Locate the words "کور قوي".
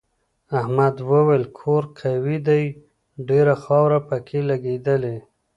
1.59-2.37